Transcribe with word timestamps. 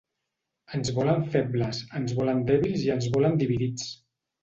Ens 0.77 0.89
volen 0.95 1.27
febles, 1.35 1.83
ens 2.01 2.17
volen 2.23 2.43
dèbils 2.51 2.89
i 2.89 2.93
ens 2.99 3.15
volen 3.19 3.41
dividits. 3.45 3.91